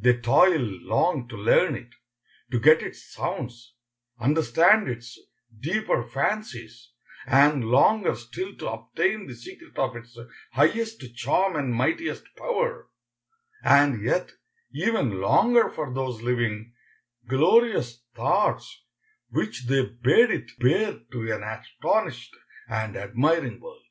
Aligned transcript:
They 0.00 0.16
toiled 0.16 0.84
long 0.84 1.28
to 1.28 1.36
learn 1.36 1.74
it, 1.76 1.90
to 2.50 2.58
get 2.58 2.80
its 2.80 3.12
sounds, 3.12 3.74
understand 4.18 4.88
its 4.88 5.18
deeper 5.60 6.02
fancies, 6.02 6.92
and 7.26 7.62
longer 7.62 8.14
still 8.14 8.56
to 8.56 8.70
obtain 8.70 9.26
the 9.26 9.34
secret 9.34 9.76
of 9.76 9.94
its 9.94 10.18
highest 10.54 11.04
charm 11.14 11.56
and 11.56 11.74
mightiest 11.74 12.24
power, 12.38 12.88
and 13.62 14.02
yet 14.02 14.32
even 14.72 15.20
longer 15.20 15.68
for 15.68 15.92
those 15.92 16.22
living, 16.22 16.72
glorious 17.28 18.02
thoughts 18.14 18.82
which 19.28 19.66
they 19.66 19.84
bade 19.84 20.30
it 20.30 20.58
bear 20.58 21.00
to 21.12 21.30
an 21.30 21.42
astonished 21.42 22.34
and 22.66 22.96
admiring 22.96 23.60
world. 23.60 23.82